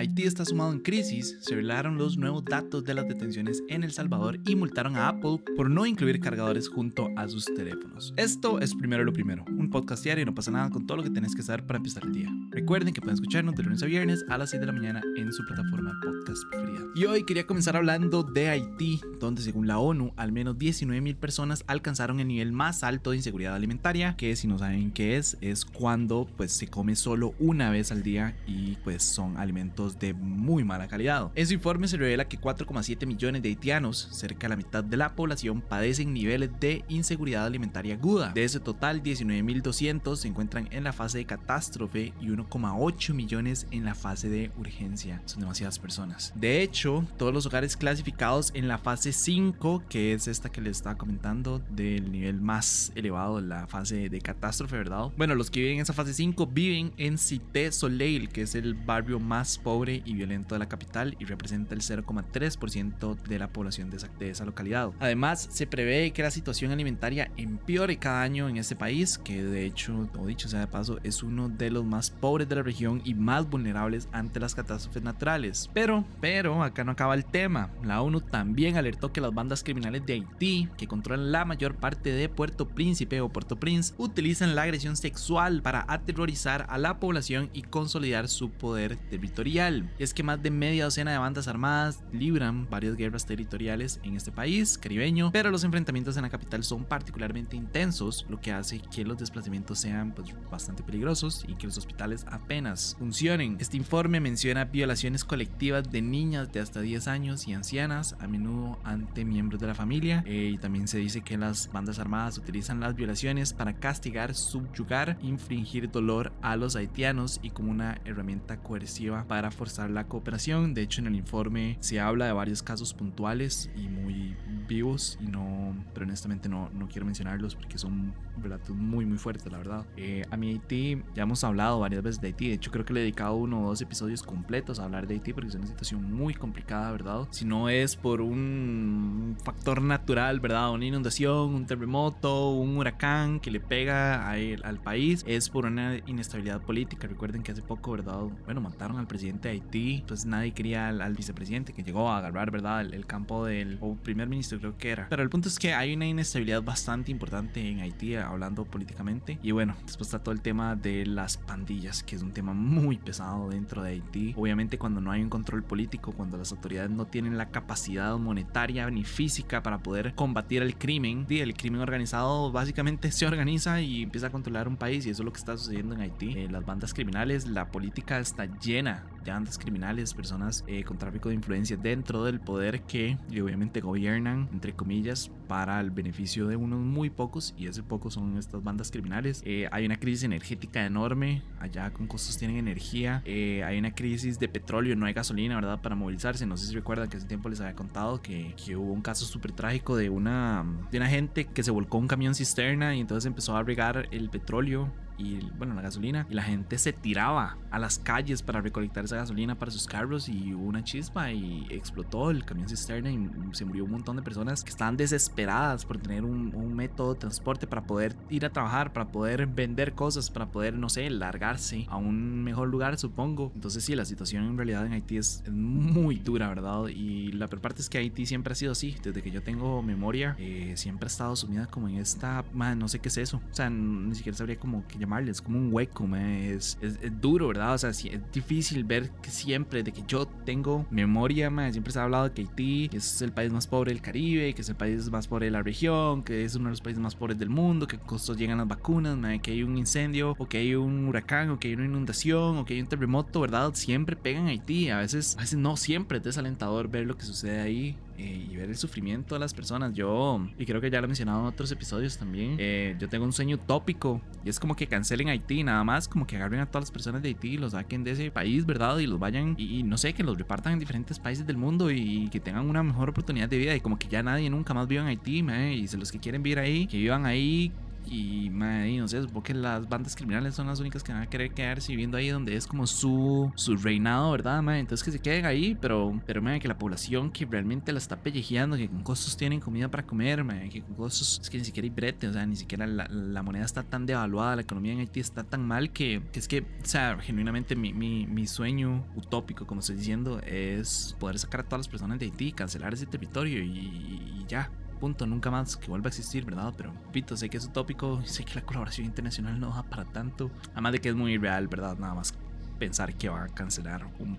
Haití 0.00 0.22
está 0.22 0.46
sumado 0.46 0.72
en 0.72 0.78
crisis, 0.78 1.36
se 1.42 1.50
revelaron 1.50 1.98
los 1.98 2.16
nuevos 2.16 2.42
datos 2.42 2.84
de 2.84 2.94
las 2.94 3.06
detenciones 3.06 3.62
en 3.68 3.84
El 3.84 3.92
Salvador 3.92 4.40
y 4.46 4.56
multaron 4.56 4.96
a 4.96 5.08
Apple 5.08 5.42
por 5.58 5.68
no 5.68 5.84
incluir 5.84 6.20
cargadores 6.20 6.70
junto 6.70 7.10
a 7.18 7.28
sus 7.28 7.44
teléfonos. 7.44 8.14
Esto 8.16 8.60
es 8.60 8.74
primero 8.74 9.04
lo 9.04 9.12
primero, 9.12 9.44
un 9.46 9.68
podcast 9.68 10.02
diario 10.02 10.22
y 10.22 10.24
no 10.24 10.34
pasa 10.34 10.52
nada 10.52 10.70
con 10.70 10.86
todo 10.86 10.96
lo 10.96 11.02
que 11.02 11.10
tenés 11.10 11.34
que 11.34 11.42
saber 11.42 11.66
para 11.66 11.76
empezar 11.76 12.04
el 12.04 12.14
día. 12.14 12.30
Recuerden 12.48 12.94
que 12.94 13.02
pueden 13.02 13.16
escucharnos 13.16 13.54
de 13.56 13.62
lunes 13.62 13.82
a 13.82 13.86
viernes 13.86 14.24
a 14.30 14.38
las 14.38 14.48
6 14.48 14.60
de 14.60 14.66
la 14.68 14.72
mañana 14.72 15.02
en 15.18 15.34
su 15.34 15.44
plataforma 15.44 15.92
podcast 16.02 16.44
preferida. 16.50 16.80
Y 16.94 17.04
hoy 17.04 17.26
quería 17.26 17.46
comenzar 17.46 17.76
hablando 17.76 18.22
de 18.22 18.48
Haití, 18.48 19.02
donde 19.20 19.42
según 19.42 19.66
la 19.66 19.78
ONU, 19.78 20.14
al 20.16 20.32
menos 20.32 20.56
19.000 20.56 21.14
personas 21.16 21.62
alcanzaron 21.66 22.20
el 22.20 22.28
nivel 22.28 22.52
más 22.52 22.84
alto 22.84 23.10
de 23.10 23.18
inseguridad 23.18 23.54
alimentaria, 23.54 24.16
que 24.16 24.34
si 24.34 24.48
no 24.48 24.58
saben 24.58 24.92
qué 24.92 25.18
es, 25.18 25.36
es 25.42 25.66
cuando 25.66 26.26
pues 26.38 26.52
se 26.52 26.68
come 26.68 26.96
solo 26.96 27.34
una 27.38 27.68
vez 27.68 27.92
al 27.92 28.02
día 28.02 28.34
y 28.46 28.76
pues 28.82 29.02
son 29.02 29.36
alimentos 29.36 29.89
de 29.98 30.14
muy 30.14 30.64
mala 30.64 30.88
calidad. 30.88 31.30
En 31.34 31.46
su 31.46 31.54
informe 31.54 31.88
se 31.88 31.96
revela 31.96 32.28
que 32.28 32.40
4,7 32.40 33.06
millones 33.06 33.42
de 33.42 33.48
haitianos, 33.48 34.08
cerca 34.12 34.46
de 34.46 34.50
la 34.50 34.56
mitad 34.56 34.84
de 34.84 34.96
la 34.96 35.14
población, 35.14 35.60
padecen 35.60 36.12
niveles 36.12 36.50
de 36.60 36.84
inseguridad 36.88 37.46
alimentaria 37.46 37.94
aguda. 37.94 38.32
De 38.32 38.44
ese 38.44 38.60
total, 38.60 39.02
19.200 39.02 40.16
se 40.16 40.28
encuentran 40.28 40.68
en 40.70 40.84
la 40.84 40.92
fase 40.92 41.18
de 41.18 41.24
catástrofe 41.24 42.12
y 42.20 42.26
1,8 42.26 43.14
millones 43.14 43.66
en 43.70 43.84
la 43.84 43.94
fase 43.94 44.28
de 44.28 44.50
urgencia. 44.58 45.22
Son 45.26 45.40
demasiadas 45.40 45.78
personas. 45.78 46.32
De 46.34 46.62
hecho, 46.62 47.04
todos 47.16 47.32
los 47.32 47.46
hogares 47.46 47.76
clasificados 47.76 48.50
en 48.54 48.68
la 48.68 48.78
fase 48.78 49.12
5, 49.12 49.84
que 49.88 50.12
es 50.12 50.28
esta 50.28 50.50
que 50.50 50.60
les 50.60 50.76
estaba 50.76 50.96
comentando, 50.96 51.60
del 51.70 52.12
nivel 52.12 52.40
más 52.40 52.92
elevado, 52.94 53.40
la 53.40 53.66
fase 53.66 54.08
de 54.08 54.20
catástrofe, 54.20 54.76
¿verdad? 54.76 55.10
Bueno, 55.16 55.34
los 55.34 55.50
que 55.50 55.60
viven 55.60 55.76
en 55.76 55.82
esa 55.82 55.92
fase 55.92 56.14
5 56.14 56.46
viven 56.46 56.92
en 56.96 57.18
Cité 57.18 57.72
Soleil, 57.72 58.28
que 58.28 58.42
es 58.42 58.54
el 58.54 58.74
barrio 58.74 59.18
más 59.18 59.58
pobre 59.58 59.79
pobre 59.80 60.02
y 60.04 60.12
violento 60.12 60.54
de 60.54 60.58
la 60.58 60.68
capital 60.68 61.16
y 61.18 61.24
representa 61.24 61.74
el 61.74 61.80
0,3% 61.80 63.16
de 63.16 63.38
la 63.38 63.48
población 63.48 63.88
de 63.88 63.96
esa, 63.96 64.08
de 64.18 64.28
esa, 64.28 64.44
localidad. 64.44 64.90
Además, 65.00 65.48
se 65.50 65.66
prevé 65.66 66.10
que 66.10 66.22
la 66.22 66.30
situación 66.30 66.70
alimentaria 66.70 67.30
empeore 67.38 67.96
cada 67.96 68.20
año 68.20 68.50
en 68.50 68.58
este 68.58 68.76
país, 68.76 69.16
que 69.16 69.42
de 69.42 69.64
hecho, 69.64 70.06
o 70.18 70.26
dicho 70.26 70.48
sea 70.48 70.60
de 70.60 70.66
paso, 70.66 70.98
es 71.02 71.22
uno 71.22 71.48
de 71.48 71.70
los 71.70 71.86
más 71.86 72.10
pobres 72.10 72.46
de 72.46 72.56
la 72.56 72.62
región 72.62 73.00
y 73.06 73.14
más 73.14 73.48
vulnerables 73.48 74.06
ante 74.12 74.38
las 74.38 74.54
catástrofes 74.54 75.02
naturales. 75.02 75.70
Pero, 75.72 76.04
pero, 76.20 76.62
acá 76.62 76.84
no 76.84 76.92
acaba 76.92 77.14
el 77.14 77.24
tema. 77.24 77.70
La 77.82 78.02
ONU 78.02 78.20
también 78.20 78.76
alertó 78.76 79.14
que 79.14 79.22
las 79.22 79.32
bandas 79.32 79.64
criminales 79.64 80.04
de 80.04 80.12
Haití, 80.12 80.68
que 80.76 80.88
controlan 80.88 81.32
la 81.32 81.46
mayor 81.46 81.76
parte 81.76 82.12
de 82.12 82.28
Puerto 82.28 82.68
Príncipe 82.68 83.22
o 83.22 83.30
Puerto 83.30 83.56
Prince, 83.56 83.94
utilizan 83.96 84.54
la 84.54 84.64
agresión 84.64 84.98
sexual 84.98 85.62
para 85.62 85.86
aterrorizar 85.88 86.66
a 86.68 86.76
la 86.76 87.00
población 87.00 87.48
y 87.54 87.62
consolidar 87.62 88.28
su 88.28 88.50
poder 88.50 88.98
territorial 89.08 89.59
es 89.98 90.14
que 90.14 90.22
más 90.22 90.42
de 90.42 90.50
media 90.50 90.84
docena 90.84 91.12
de 91.12 91.18
bandas 91.18 91.46
armadas 91.46 92.02
libran 92.12 92.68
varias 92.70 92.96
guerras 92.96 93.26
territoriales 93.26 94.00
en 94.02 94.16
este 94.16 94.32
país 94.32 94.78
caribeño, 94.78 95.30
pero 95.32 95.50
los 95.50 95.64
enfrentamientos 95.64 96.16
en 96.16 96.22
la 96.22 96.30
capital 96.30 96.64
son 96.64 96.86
particularmente 96.86 97.56
intensos, 97.56 98.24
lo 98.30 98.40
que 98.40 98.52
hace 98.52 98.80
que 98.80 99.04
los 99.04 99.18
desplazamientos 99.18 99.78
sean 99.78 100.12
pues, 100.12 100.34
bastante 100.50 100.82
peligrosos 100.82 101.44
y 101.46 101.56
que 101.56 101.66
los 101.66 101.76
hospitales 101.76 102.24
apenas 102.30 102.96
funcionen. 102.98 103.58
Este 103.60 103.76
informe 103.76 104.18
menciona 104.18 104.64
violaciones 104.64 105.24
colectivas 105.26 105.90
de 105.90 106.00
niñas 106.00 106.50
de 106.52 106.60
hasta 106.60 106.80
10 106.80 107.08
años 107.08 107.46
y 107.46 107.52
ancianas, 107.52 108.16
a 108.18 108.26
menudo 108.26 108.78
ante 108.82 109.26
miembros 109.26 109.60
de 109.60 109.66
la 109.66 109.74
familia, 109.74 110.24
eh, 110.26 110.52
y 110.54 110.56
también 110.56 110.88
se 110.88 110.96
dice 110.96 111.20
que 111.20 111.36
las 111.36 111.70
bandas 111.70 111.98
armadas 111.98 112.38
utilizan 112.38 112.80
las 112.80 112.94
violaciones 112.94 113.52
para 113.52 113.74
castigar, 113.74 114.34
subyugar, 114.34 115.18
infringir 115.20 115.90
dolor 115.90 116.32
a 116.40 116.56
los 116.56 116.76
haitianos 116.76 117.40
y 117.42 117.50
como 117.50 117.70
una 117.70 118.00
herramienta 118.06 118.62
coerciva 118.62 119.24
para 119.28 119.49
forzar 119.50 119.90
la 119.90 120.04
cooperación. 120.04 120.74
De 120.74 120.82
hecho, 120.82 121.00
en 121.00 121.08
el 121.08 121.16
informe 121.16 121.76
se 121.80 122.00
habla 122.00 122.26
de 122.26 122.32
varios 122.32 122.62
casos 122.62 122.94
puntuales 122.94 123.70
y 123.76 123.88
muy 123.88 124.36
vivos 124.68 125.18
y 125.20 125.26
no, 125.26 125.74
pero 125.92 126.06
honestamente 126.06 126.48
no, 126.48 126.70
no 126.70 126.88
quiero 126.88 127.04
mencionarlos 127.04 127.56
porque 127.56 127.76
son 127.78 128.14
relatos 128.40 128.74
muy 128.76 129.04
muy 129.04 129.18
fuertes, 129.18 129.50
la 129.50 129.58
verdad. 129.58 129.86
Eh, 129.96 130.22
a 130.30 130.36
mi 130.36 130.50
Haití, 130.50 131.02
ya 131.14 131.24
hemos 131.24 131.42
hablado 131.44 131.80
varias 131.80 132.02
veces 132.02 132.20
de 132.20 132.28
Haití, 132.28 132.48
de 132.48 132.54
hecho 132.54 132.70
creo 132.70 132.84
que 132.84 132.92
le 132.92 133.00
he 133.00 133.02
dedicado 133.02 133.34
uno 133.34 133.64
o 133.64 133.68
dos 133.68 133.80
episodios 133.80 134.22
completos 134.22 134.78
a 134.78 134.84
hablar 134.84 135.06
de 135.06 135.14
Haití 135.14 135.32
porque 135.32 135.48
es 135.48 135.54
una 135.54 135.66
situación 135.66 136.12
muy 136.12 136.34
complicada, 136.34 136.90
¿verdad? 136.92 137.28
Si 137.30 137.44
no 137.44 137.68
es 137.68 137.96
por 137.96 138.20
un 138.20 139.36
factor 139.42 139.82
natural, 139.82 140.40
¿verdad? 140.40 140.72
Una 140.72 140.84
inundación, 140.84 141.54
un 141.54 141.66
terremoto, 141.66 142.50
un 142.50 142.76
huracán 142.76 143.40
que 143.40 143.50
le 143.50 143.60
pega 143.60 144.30
al 144.30 144.80
país, 144.82 145.24
es 145.26 145.48
por 145.48 145.66
una 145.66 145.98
inestabilidad 146.06 146.60
política. 146.62 147.08
Recuerden 147.08 147.42
que 147.42 147.52
hace 147.52 147.62
poco, 147.62 147.92
¿verdad? 147.92 148.20
Bueno, 148.44 148.60
mataron 148.60 148.98
al 148.98 149.06
presidente 149.06 149.39
de 149.48 149.50
Haití, 149.50 149.96
entonces 149.96 150.26
nadie 150.26 150.52
quería 150.52 150.88
al, 150.88 151.14
vicepresidente 151.14 151.72
que 151.72 151.82
llegó 151.82 152.10
a 152.10 152.18
agarrar, 152.18 152.50
¿verdad? 152.50 152.80
El, 152.80 153.06
campo 153.06 153.44
del 153.44 153.78
primer 154.02 154.28
ministro 154.28 154.58
creo 154.58 154.76
que 154.76 154.90
era. 154.90 155.08
Pero 155.08 155.22
el 155.22 155.30
punto 155.30 155.48
es 155.48 155.58
que 155.58 155.74
hay 155.74 155.94
una 155.94 156.06
inestabilidad 156.06 156.62
bastante 156.62 157.10
importante 157.10 157.66
en 157.66 157.80
Haití, 157.80 158.14
hablando 158.14 158.64
políticamente. 158.64 159.38
Y 159.42 159.50
bueno, 159.50 159.74
después 159.84 160.08
está 160.08 160.20
todo 160.20 160.32
el 160.32 160.40
tema 160.40 160.76
de 160.76 161.06
las 161.06 161.38
pandillas, 161.38 162.02
que 162.02 162.16
es 162.16 162.22
un 162.22 162.32
tema 162.32 162.54
muy 162.54 162.98
pesado 162.98 163.50
dentro 163.50 163.82
de 163.82 163.90
Haití. 163.90 164.34
Obviamente 164.36 164.78
cuando 164.78 165.00
no 165.00 165.10
hay 165.10 165.22
un 165.22 165.30
control 165.30 165.64
político, 165.64 166.12
cuando 166.12 166.36
las 166.36 166.52
autoridades 166.52 166.90
no 166.90 167.06
tienen 167.06 167.36
la 167.36 167.50
capacidad 167.50 168.16
monetaria 168.16 168.88
ni 168.90 169.04
física 169.04 169.62
para 169.62 169.78
poder 169.78 170.14
combatir 170.14 170.62
el 170.62 170.76
crimen, 170.76 171.26
el 171.28 171.54
crimen 171.54 171.80
organizado 171.80 172.52
básicamente 172.52 173.10
se 173.12 173.26
organiza 173.26 173.80
y 173.80 174.02
empieza 174.02 174.28
a 174.28 174.30
controlar 174.30 174.68
un 174.68 174.76
país 174.76 175.06
y 175.06 175.10
eso 175.10 175.22
es 175.22 175.24
lo 175.24 175.32
que 175.32 175.38
está 175.38 175.56
sucediendo 175.56 175.94
en 175.94 176.02
Haití. 176.02 176.32
Eh, 176.36 176.48
las 176.50 176.64
bandas 176.64 176.94
criminales, 176.94 177.46
la 177.46 177.70
política 177.70 178.18
está 178.18 178.46
llena 178.60 179.04
bandas 179.30 179.58
criminales, 179.58 180.14
personas 180.14 180.64
eh, 180.66 180.84
con 180.84 180.98
tráfico 180.98 181.28
de 181.28 181.34
influencia 181.34 181.76
dentro 181.76 182.24
del 182.24 182.40
poder 182.40 182.82
que 182.82 183.16
obviamente 183.30 183.80
gobiernan, 183.80 184.48
entre 184.52 184.74
comillas, 184.74 185.30
para 185.48 185.80
el 185.80 185.90
beneficio 185.90 186.46
de 186.46 186.56
unos 186.56 186.80
muy 186.80 187.10
pocos 187.10 187.54
y 187.56 187.66
ese 187.66 187.82
pocos 187.82 188.14
son 188.14 188.38
estas 188.38 188.62
bandas 188.62 188.90
criminales. 188.90 189.42
Eh, 189.44 189.68
hay 189.72 189.86
una 189.86 189.98
crisis 189.98 190.24
energética 190.24 190.86
enorme, 190.86 191.42
allá 191.58 191.90
con 191.90 192.06
costos 192.06 192.38
tienen 192.38 192.56
energía, 192.56 193.22
eh, 193.24 193.64
hay 193.64 193.78
una 193.78 193.92
crisis 193.92 194.38
de 194.38 194.48
petróleo, 194.48 194.94
no 194.96 195.06
hay 195.06 195.12
gasolina, 195.12 195.56
¿verdad? 195.56 195.80
Para 195.80 195.94
movilizarse. 195.94 196.46
No 196.46 196.56
sé 196.56 196.66
si 196.66 196.74
recuerdan 196.74 197.08
que 197.08 197.16
hace 197.16 197.26
tiempo 197.26 197.48
les 197.48 197.60
había 197.60 197.74
contado 197.74 198.22
que, 198.22 198.54
que 198.64 198.76
hubo 198.76 198.92
un 198.92 199.02
caso 199.02 199.24
súper 199.24 199.52
trágico 199.52 199.96
de 199.96 200.10
una, 200.10 200.64
de 200.90 200.98
una 200.98 201.08
gente 201.08 201.46
que 201.46 201.62
se 201.62 201.70
volcó 201.70 201.98
un 201.98 202.08
camión 202.08 202.34
cisterna 202.34 202.94
y 202.94 203.00
entonces 203.00 203.26
empezó 203.26 203.56
a 203.56 203.62
regar 203.62 204.08
el 204.12 204.30
petróleo 204.30 204.92
y 205.20 205.50
bueno, 205.58 205.74
la 205.74 205.82
gasolina. 205.82 206.26
Y 206.30 206.34
la 206.34 206.42
gente 206.42 206.78
se 206.78 206.92
tiraba 206.92 207.56
a 207.70 207.78
las 207.78 207.98
calles 207.98 208.42
para 208.42 208.60
recolectar 208.60 209.04
esa 209.04 209.16
gasolina 209.16 209.58
para 209.58 209.70
sus 209.70 209.86
carros 209.86 210.28
y 210.28 210.54
hubo 210.54 210.64
una 210.64 210.82
chispa 210.82 211.32
y 211.32 211.66
explotó 211.70 212.30
el 212.30 212.44
camión 212.44 212.68
cisterna 212.68 213.10
y 213.10 213.28
se 213.52 213.64
murió 213.64 213.84
un 213.84 213.92
montón 213.92 214.16
de 214.16 214.22
personas 214.22 214.64
que 214.64 214.70
estaban 214.70 214.96
desesperadas 214.96 215.84
por 215.84 215.98
tener 215.98 216.24
un, 216.24 216.54
un 216.54 216.74
método 216.74 217.14
de 217.14 217.20
transporte 217.20 217.66
para 217.66 217.82
poder 217.82 218.16
ir 218.28 218.44
a 218.44 218.50
trabajar, 218.50 218.92
para 218.92 219.12
poder 219.12 219.46
vender 219.46 219.92
cosas, 219.94 220.30
para 220.30 220.46
poder, 220.46 220.74
no 220.74 220.88
sé, 220.88 221.08
largarse 221.10 221.86
a 221.88 221.96
un 221.96 222.42
mejor 222.42 222.68
lugar, 222.68 222.98
supongo. 222.98 223.52
Entonces 223.54 223.84
sí, 223.84 223.94
la 223.94 224.04
situación 224.04 224.44
en 224.44 224.56
realidad 224.56 224.86
en 224.86 224.92
Haití 224.92 225.16
es, 225.16 225.42
muy 225.50 226.18
dura, 226.18 226.48
¿verdad? 226.48 226.88
Y 226.88 227.32
la 227.32 227.48
peor 227.48 227.60
parte 227.60 227.82
es 227.82 227.88
que 227.88 227.98
Haití 227.98 228.26
siempre 228.26 228.52
ha 228.52 228.54
sido 228.54 228.72
así. 228.72 228.96
Desde 229.02 229.22
que 229.22 229.30
yo 229.30 229.42
tengo 229.42 229.82
memoria, 229.82 230.36
eh, 230.38 230.74
siempre 230.76 231.06
ha 231.06 231.08
estado 231.08 231.36
sumida 231.36 231.66
como 231.66 231.88
en 231.88 231.96
esta, 231.96 232.44
man, 232.52 232.78
no 232.78 232.88
sé 232.88 232.98
qué 232.98 233.08
es 233.08 233.18
eso. 233.18 233.40
O 233.50 233.54
sea, 233.54 233.70
ni 233.70 234.14
siquiera 234.14 234.36
sabría 234.36 234.58
como 234.58 234.86
que 234.86 234.98
es 235.28 235.40
como 235.40 235.58
un 235.58 235.72
hueco, 235.72 236.08
es, 236.16 236.78
es, 236.80 236.98
duro, 237.20 237.48
¿verdad? 237.48 237.74
O 237.74 237.78
sea, 237.78 237.90
es 237.90 238.32
difícil 238.32 238.84
ver 238.84 239.10
que 239.22 239.30
siempre, 239.30 239.82
de 239.82 239.92
que 239.92 240.02
yo 240.06 240.26
tengo 240.26 240.86
memoria, 240.90 241.50
siempre 241.72 241.92
se 241.92 241.98
ha 241.98 242.04
hablado 242.04 242.24
de 242.24 242.32
que 242.32 242.42
Haití 242.42 242.90
es 242.92 243.20
el 243.22 243.32
país 243.32 243.52
más 243.52 243.66
pobre 243.66 243.92
del 243.92 244.00
Caribe, 244.00 244.54
que 244.54 244.62
es 244.62 244.68
el 244.68 244.76
país 244.76 245.10
más 245.10 245.28
pobre 245.28 245.46
de 245.46 245.52
la 245.52 245.62
región, 245.62 246.22
que 246.22 246.44
es 246.44 246.54
uno 246.54 246.66
de 246.66 246.70
los 246.70 246.80
países 246.80 247.02
más 247.02 247.14
pobres 247.14 247.38
del 247.38 247.50
mundo, 247.50 247.86
que 247.86 247.98
costos 247.98 248.36
llegan 248.36 248.58
las 248.58 248.68
vacunas, 248.68 249.18
que 249.40 249.52
hay 249.52 249.62
un 249.62 249.76
incendio, 249.76 250.34
o 250.38 250.46
que 250.46 250.58
hay 250.58 250.74
un 250.74 251.08
huracán, 251.08 251.50
o 251.50 251.58
que 251.58 251.68
hay 251.68 251.74
una 251.74 251.86
inundación, 251.86 252.58
o 252.58 252.64
que 252.64 252.74
hay 252.74 252.80
un 252.80 252.86
terremoto, 252.86 253.40
¿verdad? 253.40 253.74
Siempre 253.74 254.16
pegan 254.16 254.46
a 254.46 254.50
Haití, 254.50 254.90
a 254.90 254.98
veces, 254.98 255.36
a 255.38 255.42
veces 255.42 255.58
no, 255.58 255.76
siempre 255.76 256.18
es 256.18 256.24
desalentador 256.24 256.88
ver 256.88 257.06
lo 257.06 257.16
que 257.16 257.24
sucede 257.24 257.60
ahí 257.60 257.96
eh, 258.20 258.46
y 258.50 258.56
ver 258.56 258.68
el 258.68 258.76
sufrimiento 258.76 259.34
de 259.34 259.38
las 259.38 259.54
personas. 259.54 259.94
Yo, 259.94 260.46
y 260.58 260.66
creo 260.66 260.78
que 260.80 260.90
ya 260.90 261.00
lo 261.00 261.06
he 261.06 261.08
mencionado 261.08 261.40
en 261.40 261.46
otros 261.46 261.72
episodios 261.72 262.18
también, 262.18 262.56
eh, 262.58 262.94
yo 262.98 263.08
tengo 263.08 263.24
un 263.24 263.32
sueño 263.32 263.56
utópico 263.56 264.20
y 264.44 264.50
es 264.50 264.60
como 264.60 264.76
que 264.76 264.86
cancelen 264.86 265.30
Haití, 265.30 265.64
nada 265.64 265.82
más 265.84 266.06
como 266.06 266.26
que 266.26 266.36
agarren 266.36 266.60
a 266.60 266.66
todas 266.66 266.82
las 266.82 266.90
personas 266.90 267.22
de 267.22 267.28
Haití 267.28 267.54
y 267.54 267.56
los 267.56 267.72
saquen 267.72 268.04
de 268.04 268.10
ese 268.10 268.30
país, 268.30 268.66
¿verdad? 268.66 268.98
Y 268.98 269.06
los 269.06 269.18
vayan 269.18 269.54
y, 269.56 269.82
no 269.84 269.96
sé, 269.96 270.12
que 270.12 270.22
los 270.22 270.36
repartan 270.36 270.74
en 270.74 270.78
diferentes 270.80 271.18
países 271.18 271.46
del 271.46 271.56
mundo 271.56 271.90
y, 271.90 272.28
que 272.30 272.40
tengan 272.40 272.68
una 272.68 272.82
mejor 272.82 273.08
oportunidad 273.08 273.48
de 273.48 273.56
vida 273.56 273.74
y 273.74 273.80
como 273.80 273.98
que 273.98 274.06
ya 274.06 274.22
nadie 274.22 274.50
nunca 274.50 274.74
más 274.74 274.86
viva 274.86 275.02
en 275.02 275.08
Haití, 275.08 275.38
y 275.38 275.96
los 275.96 276.12
que 276.12 276.18
quieren 276.18 276.42
vivir 276.42 276.58
ahí, 276.58 276.86
que 276.86 276.98
vivan 276.98 277.24
ahí 277.24 277.72
Y, 278.06 278.50
madre, 278.50 278.96
no 278.98 279.08
sé, 279.08 279.20
supongo 279.22 279.42
que 279.42 279.54
las 279.54 279.88
bandas 279.88 280.16
criminales 280.16 280.54
son 280.54 280.66
las 280.66 280.80
únicas 280.80 281.02
que 281.02 281.12
van 281.12 281.22
a 281.22 281.26
querer 281.28 281.52
quedarse 281.52 281.92
viviendo 281.92 282.16
ahí 282.16 282.28
donde 282.28 282.56
es 282.56 282.66
como 282.66 282.86
su, 282.86 283.52
su 283.54 283.76
reinado, 283.76 284.32
¿verdad, 284.32 284.62
madre? 284.62 284.80
Entonces 284.80 285.04
que 285.04 285.12
se 285.12 285.18
queden 285.20 285.46
ahí, 285.46 285.76
pero, 285.80 286.20
pero, 286.26 286.42
madre, 286.42 286.60
que 286.60 286.68
la 286.68 286.78
población 286.78 287.30
que 287.30 287.46
realmente 287.46 287.92
la 287.92 287.98
está 287.98 288.16
pellejeando, 288.16 288.76
que 288.76 288.88
con 288.88 289.02
costos 289.02 289.36
tienen 289.36 289.60
comida 289.60 289.88
para 289.88 290.04
comer, 290.04 290.42
madre, 290.44 290.68
que 290.68 290.82
con 290.82 290.94
costos, 290.94 291.40
es 291.42 291.50
que 291.50 291.58
ni 291.58 291.64
siquiera 291.64 291.86
hay 291.86 291.90
brete, 291.90 292.26
o 292.26 292.32
sea, 292.32 292.46
ni 292.46 292.56
siquiera 292.56 292.86
la, 292.86 293.06
la 293.08 293.42
moneda 293.42 293.64
está 293.64 293.82
tan 293.82 294.06
devaluada, 294.06 294.56
la 294.56 294.62
economía 294.62 294.92
en 294.92 295.00
Haití 295.00 295.20
está 295.20 295.44
tan 295.44 295.66
mal 295.66 295.90
que, 295.90 296.22
que 296.32 296.40
es 296.40 296.48
que, 296.48 296.60
o 296.60 296.86
sea, 296.86 297.18
genuinamente 297.20 297.76
mi, 297.76 297.92
mi, 297.92 298.26
mi 298.26 298.46
sueño 298.46 299.06
utópico, 299.14 299.66
como 299.66 299.80
estoy 299.80 299.96
diciendo, 299.96 300.40
es 300.40 301.16
poder 301.18 301.38
sacar 301.38 301.60
a 301.60 301.64
todas 301.64 301.80
las 301.80 301.88
personas 301.88 302.18
de 302.18 302.26
Haití, 302.26 302.52
cancelar 302.52 302.94
ese 302.94 303.06
territorio 303.06 303.62
y, 303.62 303.68
y 303.68 304.44
ya 304.48 304.70
punto, 305.00 305.26
nunca 305.26 305.50
más 305.50 305.76
que 305.76 305.88
vuelva 305.88 306.06
a 306.06 306.10
existir, 306.10 306.44
¿verdad? 306.44 306.72
Pero, 306.76 306.92
repito, 307.06 307.36
sé 307.36 307.48
que 307.48 307.56
es 307.56 307.64
utópico, 307.64 308.22
sé 308.24 308.44
que 308.44 308.54
la 308.54 308.62
colaboración 308.62 309.06
internacional 309.06 309.58
no 309.58 309.70
da 309.70 309.82
para 309.82 310.04
tanto. 310.04 310.50
Además 310.72 310.92
de 310.92 311.00
que 311.00 311.08
es 311.08 311.14
muy 311.16 311.32
irreal, 311.32 311.66
¿verdad? 311.66 311.98
Nada 311.98 312.14
más 312.14 312.34
pensar 312.78 313.14
que 313.14 313.28
va 313.28 313.44
a 313.44 313.48
cancelar 313.48 314.06
un 314.20 314.38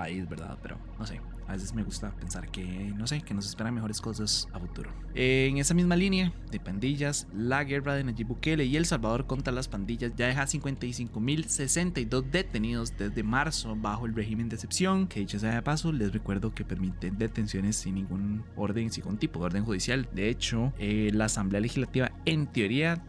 país, 0.00 0.26
¿verdad? 0.26 0.56
Pero, 0.62 0.78
no 0.98 1.04
sé, 1.04 1.20
a 1.46 1.52
veces 1.52 1.74
me 1.74 1.82
gusta 1.82 2.10
pensar 2.12 2.50
que, 2.50 2.64
no 2.96 3.06
sé, 3.06 3.20
que 3.20 3.34
nos 3.34 3.44
esperan 3.46 3.74
mejores 3.74 4.00
cosas 4.00 4.48
a 4.52 4.58
futuro. 4.58 4.90
En 5.14 5.58
esa 5.58 5.74
misma 5.74 5.94
línea 5.94 6.32
de 6.50 6.58
pandillas, 6.58 7.26
la 7.34 7.64
guerra 7.64 7.94
de 7.94 8.04
Nayib 8.04 8.28
Bukele 8.28 8.64
y 8.64 8.76
El 8.76 8.86
Salvador 8.86 9.26
contra 9.26 9.52
las 9.52 9.68
pandillas 9.68 10.12
ya 10.16 10.28
deja 10.28 10.44
55.062 10.44 12.30
detenidos 12.30 12.96
desde 12.96 13.22
marzo 13.22 13.76
bajo 13.76 14.06
el 14.06 14.14
régimen 14.14 14.48
de 14.48 14.54
excepción, 14.54 15.06
que 15.06 15.20
dicho 15.20 15.38
sea 15.38 15.54
de 15.54 15.62
paso, 15.62 15.92
les 15.92 16.12
recuerdo 16.12 16.54
que 16.54 16.64
permite 16.64 17.10
detenciones 17.10 17.76
sin 17.76 17.96
ningún 17.96 18.42
orden, 18.56 18.90
sin 18.90 19.04
ningún 19.04 19.18
tipo 19.18 19.40
de 19.40 19.46
orden 19.46 19.64
judicial. 19.64 20.08
De 20.14 20.30
hecho, 20.30 20.72
eh, 20.78 21.10
la 21.12 21.26
Asamblea 21.26 21.60
Legislativa 21.60 22.12
en 22.24 22.46
teoría 22.46 23.02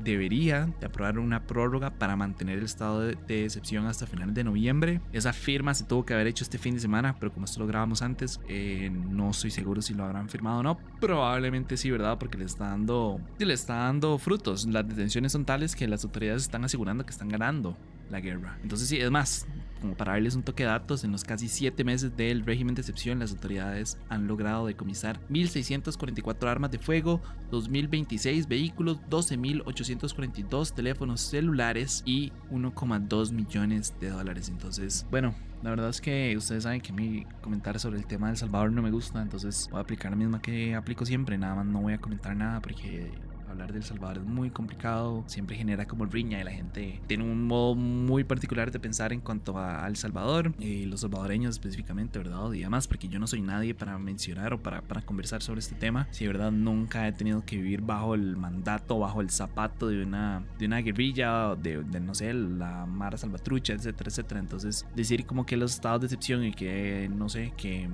debería 0.00 0.66
de 0.80 0.86
aprobar 0.86 1.18
una 1.18 1.46
prórroga 1.46 1.90
para 1.90 2.16
mantener 2.16 2.58
el 2.58 2.64
estado 2.64 3.00
de, 3.00 3.44
excepción 3.44 3.86
hasta 3.86 4.06
finales 4.06 4.34
de 4.34 4.44
noviembre. 4.44 5.00
Esa 5.12 5.32
firma 5.32 5.74
se 5.74 5.84
tuvo 5.84 6.04
que 6.04 6.14
haber 6.14 6.26
hecho 6.26 6.44
este 6.44 6.58
fin 6.58 6.74
de 6.74 6.80
semana, 6.80 7.16
pero 7.18 7.32
como 7.32 7.44
esto 7.44 7.60
lo 7.60 7.66
grabamos 7.66 8.02
antes, 8.02 8.40
eh, 8.48 8.90
no 8.90 9.30
estoy 9.30 9.50
seguro 9.50 9.82
si 9.82 9.94
lo 9.94 10.04
habrán 10.04 10.28
firmado 10.28 10.58
o 10.60 10.62
no. 10.62 10.78
Probablemente 11.00 11.76
sí, 11.76 11.90
¿verdad? 11.90 12.18
Porque 12.18 12.38
le 12.38 12.44
está 12.44 12.68
dando, 12.68 13.20
le 13.38 13.54
está 13.54 13.74
dando 13.74 14.18
frutos. 14.18 14.66
Las 14.66 14.86
detenciones 14.88 15.32
son 15.32 15.44
tales 15.44 15.76
que 15.76 15.86
las 15.88 16.04
autoridades 16.04 16.42
están 16.42 16.64
asegurando 16.64 17.04
que 17.04 17.10
están 17.10 17.28
ganando 17.28 17.76
la 18.10 18.20
guerra. 18.20 18.58
Entonces 18.62 18.88
sí, 18.88 18.98
es 18.98 19.10
más, 19.10 19.46
como 19.80 19.96
para 19.96 20.12
darles 20.12 20.34
un 20.34 20.42
toque 20.42 20.62
de 20.62 20.70
datos, 20.70 21.04
en 21.04 21.12
los 21.12 21.24
casi 21.24 21.48
7 21.48 21.84
meses 21.84 22.16
del 22.16 22.44
régimen 22.44 22.74
de 22.74 22.82
excepción, 22.82 23.18
las 23.18 23.32
autoridades 23.32 23.98
han 24.08 24.26
logrado 24.26 24.66
decomisar 24.66 25.20
1.644 25.28 26.48
armas 26.48 26.70
de 26.70 26.78
fuego, 26.78 27.20
2.026 27.50 28.48
vehículos, 28.48 29.00
12.842 29.10 30.74
teléfonos 30.74 31.20
celulares 31.20 32.02
y 32.06 32.32
1,2 32.50 33.32
millones 33.32 33.94
de 34.00 34.10
dólares. 34.10 34.48
Entonces, 34.48 35.06
bueno, 35.10 35.34
la 35.62 35.70
verdad 35.70 35.88
es 35.88 36.00
que 36.00 36.36
ustedes 36.36 36.64
saben 36.64 36.80
que 36.80 36.92
mi 36.92 37.24
comentario 37.40 37.78
sobre 37.78 37.98
el 37.98 38.06
tema 38.06 38.28
del 38.28 38.36
Salvador 38.36 38.70
no 38.70 38.82
me 38.82 38.90
gusta, 38.90 39.22
entonces 39.22 39.68
voy 39.70 39.78
a 39.78 39.82
aplicar 39.82 40.10
la 40.10 40.16
misma 40.16 40.42
que 40.42 40.74
aplico 40.74 41.06
siempre, 41.06 41.38
nada 41.38 41.54
más 41.54 41.66
no 41.66 41.80
voy 41.80 41.94
a 41.94 41.98
comentar 41.98 42.36
nada 42.36 42.60
porque 42.60 43.10
hablar 43.54 43.72
del 43.72 43.84
Salvador 43.84 44.18
es 44.18 44.24
muy 44.24 44.50
complicado, 44.50 45.24
siempre 45.26 45.56
genera 45.56 45.86
como 45.86 46.04
riña 46.04 46.40
y 46.40 46.44
la 46.44 46.50
gente 46.50 47.00
tiene 47.06 47.24
un 47.24 47.46
modo 47.46 47.74
muy 47.74 48.24
particular 48.24 48.70
de 48.70 48.78
pensar 48.78 49.12
en 49.12 49.20
cuanto 49.20 49.58
a 49.58 49.86
El 49.86 49.96
Salvador 49.96 50.52
y 50.58 50.84
los 50.86 51.00
salvadoreños 51.00 51.54
específicamente, 51.54 52.18
¿verdad? 52.18 52.52
Y 52.52 52.62
además 52.62 52.88
porque 52.88 53.08
yo 53.08 53.18
no 53.18 53.26
soy 53.26 53.40
nadie 53.40 53.74
para 53.74 53.96
mencionar 53.98 54.52
o 54.52 54.62
para, 54.62 54.82
para 54.82 55.02
conversar 55.02 55.42
sobre 55.42 55.60
este 55.60 55.74
tema, 55.74 56.08
si 56.10 56.24
de 56.24 56.32
verdad 56.32 56.52
nunca 56.52 57.06
he 57.08 57.12
tenido 57.12 57.44
que 57.44 57.56
vivir 57.56 57.80
bajo 57.80 58.14
el 58.14 58.36
mandato, 58.36 58.98
bajo 58.98 59.20
el 59.20 59.30
zapato 59.30 59.88
de 59.88 60.02
una, 60.02 60.44
de 60.58 60.66
una 60.66 60.78
guerrilla, 60.78 61.54
de, 61.54 61.82
de 61.82 62.00
no 62.00 62.14
sé, 62.14 62.34
la 62.34 62.86
Mara 62.86 63.16
Salvatrucha, 63.16 63.72
etcétera, 63.72 64.08
etcétera. 64.08 64.40
Entonces 64.40 64.86
decir 64.94 65.26
como 65.26 65.46
que 65.46 65.56
los 65.56 65.74
estados 65.74 66.00
de 66.00 66.06
excepción 66.06 66.44
y 66.44 66.52
que, 66.52 67.08
no 67.14 67.28
sé, 67.28 67.52
que 67.56 67.88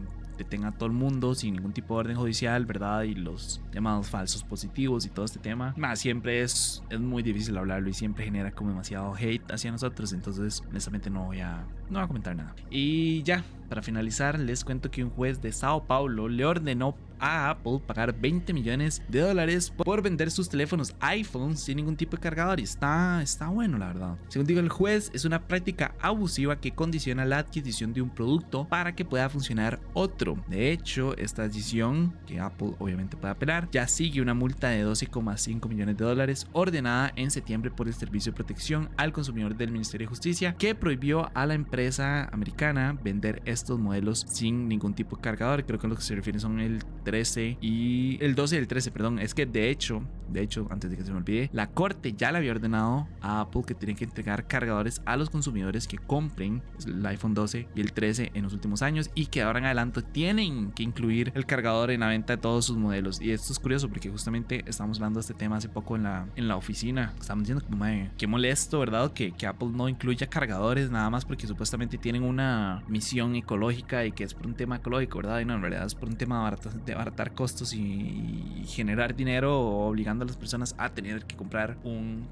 detenga 0.44 0.68
a 0.68 0.72
todo 0.72 0.86
el 0.86 0.92
mundo 0.92 1.34
sin 1.34 1.54
ningún 1.54 1.72
tipo 1.72 1.94
de 1.94 2.00
orden 2.00 2.16
judicial, 2.16 2.66
¿verdad? 2.66 3.02
Y 3.02 3.14
los 3.14 3.60
llamados 3.72 4.08
falsos 4.08 4.44
positivos 4.44 5.06
y 5.06 5.10
todo 5.10 5.24
este 5.24 5.38
tema. 5.38 5.74
Más 5.76 5.98
siempre 5.98 6.42
es, 6.42 6.82
es 6.90 7.00
muy 7.00 7.22
difícil 7.22 7.56
hablarlo 7.56 7.88
y 7.88 7.94
siempre 7.94 8.24
genera 8.24 8.50
como 8.50 8.70
demasiado 8.70 9.14
hate 9.14 9.50
hacia 9.52 9.70
nosotros. 9.70 10.12
Entonces, 10.12 10.62
honestamente, 10.68 11.10
no 11.10 11.26
voy 11.26 11.40
a, 11.40 11.64
no 11.88 11.98
voy 11.98 12.04
a 12.04 12.08
comentar 12.08 12.36
nada. 12.36 12.54
Y 12.70 13.22
ya, 13.22 13.44
para 13.70 13.82
finalizar, 13.82 14.38
les 14.38 14.64
cuento 14.64 14.90
que 14.90 15.04
un 15.04 15.10
juez 15.10 15.40
de 15.40 15.52
Sao 15.52 15.86
Paulo 15.86 16.28
le 16.28 16.44
ordenó 16.44 16.96
a 17.20 17.50
Apple 17.50 17.80
pagar 17.86 18.18
20 18.18 18.52
millones 18.52 19.02
de 19.08 19.20
dólares 19.20 19.70
por 19.70 20.02
vender 20.02 20.30
sus 20.30 20.48
teléfonos 20.48 20.94
iPhone 21.00 21.56
sin 21.56 21.76
ningún 21.76 21.96
tipo 21.96 22.16
de 22.16 22.22
cargador. 22.22 22.58
Y 22.58 22.64
está, 22.64 23.22
está 23.22 23.48
bueno, 23.48 23.78
la 23.78 23.88
verdad. 23.88 24.16
Según 24.28 24.46
digo 24.46 24.60
el 24.60 24.68
juez, 24.68 25.10
es 25.14 25.24
una 25.24 25.46
práctica 25.46 25.94
abusiva 26.00 26.60
que 26.60 26.72
condiciona 26.72 27.24
la 27.24 27.38
adquisición 27.38 27.92
de 27.92 28.02
un 28.02 28.10
producto 28.10 28.66
para 28.68 28.94
que 28.94 29.04
pueda 29.04 29.28
funcionar 29.28 29.80
otro. 29.92 30.42
De 30.48 30.72
hecho, 30.72 31.16
esta 31.16 31.42
decisión, 31.42 32.14
que 32.26 32.40
Apple 32.40 32.74
obviamente 32.78 33.16
puede 33.16 33.32
apelar, 33.32 33.68
ya 33.70 33.86
sigue 33.86 34.22
una 34.22 34.34
multa 34.34 34.68
de 34.68 34.84
12,5 34.84 35.68
millones 35.68 35.96
de 35.96 36.04
dólares 36.04 36.46
ordenada 36.52 37.12
en 37.16 37.30
septiembre 37.30 37.70
por 37.70 37.86
el 37.86 37.94
Servicio 37.94 38.32
de 38.32 38.36
Protección 38.36 38.88
al 38.96 39.12
Consumidor 39.12 39.56
del 39.56 39.70
Ministerio 39.70 40.06
de 40.06 40.10
Justicia, 40.10 40.54
que 40.58 40.74
prohibió 40.74 41.30
a 41.34 41.46
la 41.46 41.54
empresa 41.54 42.28
americana 42.32 42.98
vender 43.02 43.42
estos 43.60 43.78
modelos 43.78 44.24
sin 44.28 44.68
ningún 44.68 44.94
tipo 44.94 45.16
de 45.16 45.22
cargador. 45.22 45.64
Creo 45.64 45.78
que 45.78 45.88
lo 45.88 45.96
que 45.96 46.02
se 46.02 46.14
refiere 46.14 46.38
son 46.38 46.60
el 46.60 46.84
13 47.04 47.58
y 47.60 48.18
el 48.20 48.34
12 48.34 48.56
y 48.56 48.58
el 48.58 48.68
13, 48.68 48.90
perdón. 48.90 49.18
Es 49.18 49.34
que 49.34 49.46
de 49.46 49.70
hecho, 49.70 50.02
de 50.28 50.42
hecho, 50.42 50.66
antes 50.70 50.90
de 50.90 50.96
que 50.96 51.04
se 51.04 51.12
me 51.12 51.18
olvide, 51.18 51.50
la 51.52 51.70
corte 51.70 52.12
ya 52.12 52.32
le 52.32 52.38
había 52.38 52.52
ordenado 52.52 53.08
a 53.20 53.40
Apple 53.40 53.62
que 53.66 53.74
tiene 53.74 53.94
que 53.94 54.04
entregar 54.04 54.46
cargadores 54.46 55.02
a 55.04 55.16
los 55.16 55.30
consumidores 55.30 55.86
que 55.86 55.98
compren 55.98 56.62
el 56.86 57.04
iPhone 57.06 57.34
12 57.34 57.68
y 57.74 57.80
el 57.80 57.92
13 57.92 58.32
en 58.34 58.42
los 58.42 58.52
últimos 58.52 58.82
años 58.82 59.10
y 59.14 59.26
que 59.26 59.42
ahora 59.42 59.58
en 59.58 59.66
adelante 59.66 60.02
tienen 60.02 60.72
que 60.72 60.82
incluir 60.82 61.32
el 61.34 61.46
cargador 61.46 61.90
en 61.90 62.00
la 62.00 62.08
venta 62.08 62.36
de 62.36 62.42
todos 62.42 62.64
sus 62.64 62.76
modelos. 62.76 63.20
Y 63.20 63.30
esto 63.30 63.52
es 63.52 63.58
curioso 63.58 63.88
porque 63.88 64.10
justamente 64.10 64.64
estamos 64.66 64.98
hablando 64.98 65.18
de 65.18 65.22
este 65.22 65.34
tema 65.34 65.56
hace 65.56 65.68
poco 65.68 65.96
en 65.96 66.04
la, 66.04 66.26
en 66.36 66.48
la 66.48 66.56
oficina. 66.56 67.14
Estamos 67.20 67.44
diciendo 67.44 67.64
como, 67.64 67.84
qué 68.16 68.26
molesto, 68.26 68.78
¿verdad? 68.80 69.12
Que, 69.12 69.32
que 69.32 69.46
Apple 69.46 69.70
no 69.72 69.88
incluya 69.88 70.28
cargadores 70.28 70.90
nada 70.90 71.10
más 71.10 71.24
porque 71.24 71.46
supuestamente 71.46 71.98
tienen 71.98 72.22
una 72.22 72.82
misión 72.88 73.36
ecológica 73.50 74.04
y 74.06 74.12
que 74.12 74.22
es 74.22 74.32
por 74.32 74.46
un 74.46 74.54
tema 74.54 74.76
ecológico, 74.76 75.18
¿verdad? 75.18 75.40
Y 75.40 75.44
no, 75.44 75.54
en 75.54 75.60
realidad 75.60 75.84
es 75.84 75.96
por 75.96 76.08
un 76.08 76.16
tema 76.16 76.56
de 76.86 76.92
abaratar, 76.92 77.34
costos 77.34 77.74
y 77.74 78.64
generar 78.68 79.16
dinero 79.16 79.58
obligando 79.60 80.22
a 80.22 80.26
las 80.26 80.36
personas 80.36 80.74
a 80.78 80.90
tener 80.90 81.24
que 81.24 81.36
comprar 81.36 81.76
un 81.82 82.28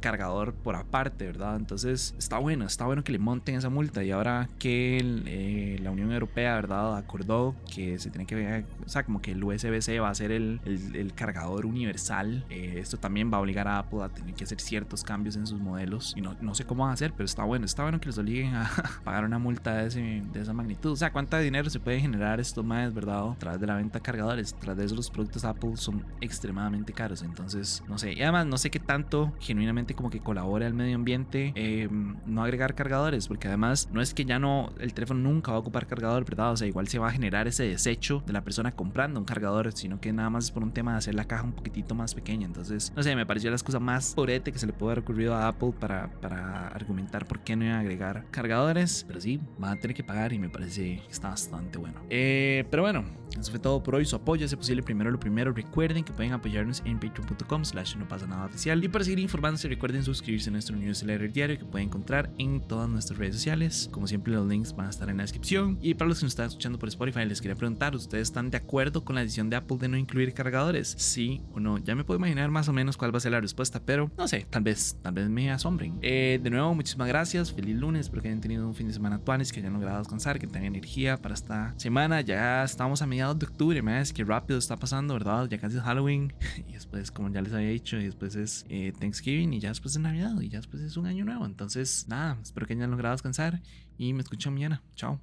cargador 0.00 0.54
por 0.54 0.76
aparte, 0.76 1.26
¿verdad? 1.26 1.56
Entonces 1.56 2.14
está 2.18 2.38
bueno, 2.38 2.64
está 2.64 2.84
bueno 2.84 3.04
que 3.04 3.12
le 3.12 3.18
monten 3.18 3.56
esa 3.56 3.68
multa 3.68 4.04
y 4.04 4.10
ahora 4.10 4.48
que 4.58 4.98
el, 4.98 5.24
eh, 5.26 5.78
la 5.82 5.90
Unión 5.90 6.12
Europea, 6.12 6.54
¿verdad? 6.54 6.96
Acordó 6.96 7.54
que 7.72 7.98
se 7.98 8.10
tiene 8.10 8.26
que 8.26 8.64
o 8.84 8.88
sea, 8.88 9.04
como 9.04 9.20
que 9.20 9.32
el 9.32 9.42
USB-C 9.42 10.00
va 10.00 10.10
a 10.10 10.14
ser 10.14 10.32
el, 10.32 10.60
el, 10.64 10.96
el 10.96 11.14
cargador 11.14 11.66
universal. 11.66 12.44
Eh, 12.50 12.76
esto 12.78 12.96
también 12.96 13.32
va 13.32 13.38
a 13.38 13.40
obligar 13.40 13.68
a 13.68 13.78
Apple 13.78 14.02
a 14.02 14.08
tener 14.08 14.34
que 14.34 14.44
hacer 14.44 14.60
ciertos 14.60 15.02
cambios 15.02 15.36
en 15.36 15.46
sus 15.46 15.60
modelos 15.60 16.14
y 16.16 16.20
no, 16.20 16.36
no 16.40 16.54
sé 16.54 16.64
cómo 16.64 16.84
va 16.84 16.90
a 16.90 16.92
hacer, 16.94 17.12
pero 17.12 17.24
está 17.24 17.44
bueno, 17.44 17.64
está 17.64 17.82
bueno 17.82 18.00
que 18.00 18.06
les 18.06 18.18
obliguen 18.18 18.54
a 18.54 18.70
pagar 19.04 19.24
una 19.24 19.38
multa 19.38 19.76
de, 19.76 19.86
ese, 19.88 20.22
de 20.32 20.40
esa 20.40 20.52
magnitud. 20.52 20.92
O 20.92 20.96
sea, 20.96 21.12
¿cuánto 21.12 21.38
dinero 21.38 21.70
se 21.70 21.80
puede 21.80 22.00
generar 22.00 22.40
esto 22.40 22.62
más, 22.62 22.92
¿verdad? 22.94 23.30
A 23.30 23.34
través 23.36 23.60
de 23.60 23.66
la 23.66 23.76
venta 23.76 23.98
de 23.98 24.02
cargadores. 24.02 24.54
Tras 24.54 24.76
de 24.76 24.84
eso 24.84 24.94
los 24.94 25.10
productos 25.10 25.44
Apple 25.44 25.76
son 25.76 26.04
extremadamente 26.20 26.92
caros, 26.92 27.22
entonces, 27.22 27.82
no 27.88 27.98
sé. 27.98 28.12
Y 28.12 28.22
además, 28.22 28.46
no 28.46 28.58
sé 28.58 28.70
qué 28.70 28.80
tanto 28.80 29.32
genuinamente 29.40 29.87
como 29.94 30.10
que 30.10 30.20
colabore 30.20 30.66
al 30.66 30.74
medio 30.74 30.96
ambiente 30.96 31.52
eh, 31.54 31.88
no 32.26 32.42
agregar 32.42 32.74
cargadores 32.74 33.28
porque 33.28 33.48
además 33.48 33.88
no 33.92 34.00
es 34.00 34.14
que 34.14 34.24
ya 34.24 34.38
no 34.38 34.72
el 34.78 34.94
teléfono 34.94 35.20
nunca 35.20 35.52
va 35.52 35.58
a 35.58 35.60
ocupar 35.60 35.86
cargador 35.86 36.24
verdad 36.24 36.52
o 36.52 36.56
sea 36.56 36.66
igual 36.66 36.88
se 36.88 36.98
va 36.98 37.08
a 37.08 37.10
generar 37.10 37.48
ese 37.48 37.64
desecho 37.64 38.22
de 38.26 38.32
la 38.32 38.42
persona 38.42 38.72
comprando 38.72 39.20
un 39.20 39.26
cargador 39.26 39.72
sino 39.72 40.00
que 40.00 40.12
nada 40.12 40.30
más 40.30 40.44
es 40.44 40.50
por 40.50 40.62
un 40.62 40.72
tema 40.72 40.92
de 40.92 40.98
hacer 40.98 41.14
la 41.14 41.24
caja 41.24 41.44
un 41.44 41.52
poquitito 41.52 41.94
más 41.94 42.14
pequeña. 42.14 42.46
Entonces 42.46 42.92
no 42.96 43.02
sé 43.02 43.14
me 43.16 43.26
pareció 43.26 43.50
la 43.50 43.56
excusa 43.56 43.78
más 43.78 44.14
porete 44.14 44.52
que 44.52 44.58
se 44.58 44.66
le 44.66 44.72
puede 44.72 44.92
haber 44.92 45.04
ocurrido 45.04 45.34
a 45.34 45.48
Apple 45.48 45.72
para, 45.78 46.10
para 46.20 46.68
argumentar 46.68 47.26
por 47.26 47.40
qué 47.40 47.56
no 47.56 47.64
iba 47.64 47.74
a 47.74 47.80
agregar 47.80 48.26
cargadores 48.30 49.04
pero 49.06 49.20
sí 49.20 49.40
van 49.58 49.76
a 49.76 49.80
tener 49.80 49.94
que 49.96 50.04
pagar 50.04 50.32
y 50.32 50.38
me 50.38 50.48
parece 50.48 51.02
que 51.06 51.10
está 51.10 51.28
bastante 51.28 51.78
bueno. 51.78 52.00
Eh, 52.10 52.64
pero 52.70 52.82
bueno 52.82 53.04
eso 53.40 53.50
fue 53.50 53.60
todo 53.60 53.82
por 53.82 53.94
hoy 53.94 54.04
su 54.04 54.16
apoyo 54.16 54.46
es 54.46 54.54
posible 54.54 54.82
primero 54.82 55.10
lo 55.10 55.20
primero 55.20 55.52
recuerden 55.52 56.04
que 56.04 56.12
pueden 56.12 56.32
apoyarnos 56.32 56.82
en 56.84 56.98
patreon.com 56.98 57.64
slash 57.64 57.96
no 57.96 58.08
pasa 58.08 58.26
nada 58.26 58.46
oficial 58.46 58.82
y 58.82 58.88
para 58.88 59.04
seguir 59.04 59.18
informándose 59.18 59.68
recuerden 59.68 60.02
suscribirse 60.02 60.50
a 60.50 60.52
nuestro 60.52 60.76
newsletter 60.76 61.32
diario 61.32 61.58
que 61.58 61.64
pueden 61.64 61.88
encontrar 61.88 62.30
en 62.38 62.60
todas 62.60 62.88
nuestras 62.88 63.18
redes 63.18 63.36
sociales. 63.36 63.88
Como 63.92 64.06
siempre, 64.06 64.32
los 64.32 64.46
links 64.46 64.74
van 64.74 64.86
a 64.86 64.90
estar 64.90 65.08
en 65.08 65.16
la 65.18 65.22
descripción. 65.22 65.78
Y 65.80 65.94
para 65.94 66.08
los 66.08 66.18
que 66.18 66.24
nos 66.24 66.32
están 66.32 66.46
escuchando 66.46 66.78
por 66.78 66.88
Spotify, 66.88 67.24
les 67.26 67.40
quería 67.40 67.56
preguntar: 67.56 67.94
¿Ustedes 67.94 68.28
están 68.28 68.50
de 68.50 68.56
acuerdo 68.56 69.04
con 69.04 69.16
la 69.16 69.22
decisión 69.22 69.50
de 69.50 69.56
Apple 69.56 69.78
de 69.78 69.88
no 69.88 69.96
incluir 69.96 70.34
cargadores? 70.34 70.94
Sí 70.98 71.42
o 71.52 71.60
no. 71.60 71.78
Ya 71.78 71.94
me 71.94 72.04
puedo 72.04 72.18
imaginar 72.18 72.50
más 72.50 72.68
o 72.68 72.72
menos 72.72 72.96
cuál 72.96 73.12
va 73.12 73.18
a 73.18 73.20
ser 73.20 73.32
la 73.32 73.40
respuesta, 73.40 73.80
pero 73.84 74.10
no 74.16 74.28
sé, 74.28 74.46
tal 74.48 74.62
vez, 74.62 74.96
tal 75.02 75.14
vez 75.14 75.28
me 75.28 75.50
asombren. 75.50 75.98
Eh, 76.02 76.40
de 76.42 76.50
nuevo, 76.50 76.74
muchísimas 76.74 77.08
gracias. 77.08 77.52
Feliz 77.52 77.76
lunes. 77.76 78.06
Espero 78.06 78.22
que 78.22 78.28
hayan 78.28 78.40
tenido 78.40 78.66
un 78.66 78.74
fin 78.74 78.88
de 78.88 78.94
semana 78.94 79.16
actuales, 79.16 79.52
que 79.52 79.60
hayan 79.60 79.72
logrado 79.72 79.98
descansar, 79.98 80.38
que 80.38 80.46
tengan 80.46 80.66
energía 80.66 81.16
para 81.16 81.34
esta 81.34 81.74
semana. 81.76 82.20
Ya 82.20 82.64
estamos 82.64 83.02
a 83.02 83.06
mediados 83.06 83.27
de 83.36 83.46
octubre, 83.46 83.82
más 83.82 84.12
que 84.12 84.24
rápido 84.24 84.58
está 84.58 84.76
pasando, 84.76 85.14
¿verdad? 85.14 85.48
Ya 85.48 85.58
casi 85.58 85.76
es 85.76 85.82
Halloween. 85.82 86.32
Y 86.68 86.72
después, 86.72 87.10
como 87.10 87.30
ya 87.30 87.42
les 87.42 87.52
había 87.52 87.70
dicho, 87.70 87.96
y 87.96 88.04
después 88.04 88.34
es 88.36 88.64
eh, 88.68 88.92
Thanksgiving 88.98 89.52
y 89.52 89.60
ya 89.60 89.70
después 89.70 89.94
es 89.94 90.00
Navidad 90.00 90.40
y 90.40 90.48
ya 90.48 90.58
después 90.58 90.82
es 90.82 90.96
un 90.96 91.06
año 91.06 91.24
nuevo. 91.24 91.46
Entonces, 91.46 92.06
nada, 92.08 92.38
espero 92.42 92.66
que 92.66 92.74
hayan 92.74 92.90
logrado 92.90 93.14
descansar 93.14 93.60
y 93.96 94.12
me 94.12 94.22
escuchan 94.22 94.54
mañana. 94.54 94.82
Chao. 94.94 95.20